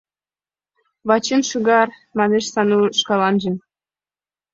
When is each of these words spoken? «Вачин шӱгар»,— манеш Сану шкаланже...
«Вачин 1.07 1.41
шӱгар»,— 1.49 1.89
манеш 2.17 2.45
Сану 2.53 2.79
шкаланже... 2.99 3.51